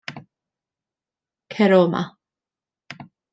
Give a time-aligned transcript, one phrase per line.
[1.53, 2.03] Cer o 'ma.